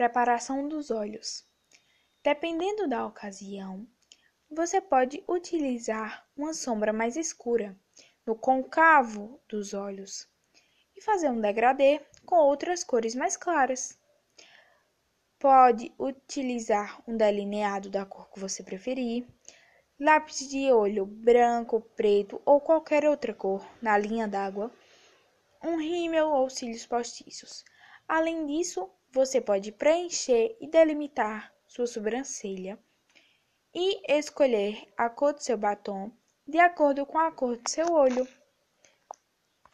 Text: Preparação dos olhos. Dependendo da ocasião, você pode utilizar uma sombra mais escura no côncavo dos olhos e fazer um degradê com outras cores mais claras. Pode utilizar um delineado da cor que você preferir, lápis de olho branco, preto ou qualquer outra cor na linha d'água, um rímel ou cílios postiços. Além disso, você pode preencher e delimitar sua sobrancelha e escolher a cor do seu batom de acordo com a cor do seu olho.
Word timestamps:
Preparação 0.00 0.66
dos 0.66 0.90
olhos. 0.90 1.44
Dependendo 2.24 2.88
da 2.88 3.04
ocasião, 3.04 3.86
você 4.50 4.80
pode 4.80 5.22
utilizar 5.28 6.26
uma 6.34 6.54
sombra 6.54 6.90
mais 6.90 7.18
escura 7.18 7.78
no 8.24 8.34
côncavo 8.34 9.38
dos 9.46 9.74
olhos 9.74 10.26
e 10.96 11.02
fazer 11.02 11.28
um 11.28 11.38
degradê 11.38 12.00
com 12.24 12.36
outras 12.36 12.82
cores 12.82 13.14
mais 13.14 13.36
claras. 13.36 14.00
Pode 15.38 15.92
utilizar 15.98 17.02
um 17.06 17.14
delineado 17.14 17.90
da 17.90 18.06
cor 18.06 18.30
que 18.30 18.40
você 18.40 18.62
preferir, 18.62 19.28
lápis 20.00 20.48
de 20.48 20.72
olho 20.72 21.04
branco, 21.04 21.82
preto 21.94 22.40
ou 22.46 22.58
qualquer 22.58 23.04
outra 23.04 23.34
cor 23.34 23.62
na 23.82 23.98
linha 23.98 24.26
d'água, 24.26 24.74
um 25.62 25.76
rímel 25.76 26.30
ou 26.30 26.48
cílios 26.48 26.86
postiços. 26.86 27.62
Além 28.08 28.46
disso, 28.46 28.90
você 29.12 29.40
pode 29.40 29.72
preencher 29.72 30.56
e 30.60 30.66
delimitar 30.68 31.52
sua 31.66 31.86
sobrancelha 31.86 32.78
e 33.74 34.00
escolher 34.12 34.86
a 34.96 35.08
cor 35.08 35.32
do 35.32 35.42
seu 35.42 35.56
batom 35.56 36.12
de 36.46 36.58
acordo 36.58 37.06
com 37.06 37.18
a 37.18 37.30
cor 37.30 37.56
do 37.56 37.70
seu 37.70 37.92
olho. 37.92 38.26